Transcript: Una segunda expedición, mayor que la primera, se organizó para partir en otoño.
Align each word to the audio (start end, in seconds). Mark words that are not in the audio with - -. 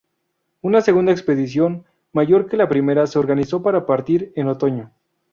Una 0.61 0.81
segunda 0.81 1.11
expedición, 1.11 1.85
mayor 2.11 2.49
que 2.49 2.57
la 2.57 2.67
primera, 2.67 3.05
se 3.05 3.19
organizó 3.19 3.61
para 3.61 3.85
partir 3.85 4.33
en 4.35 4.47
otoño. 4.47 4.89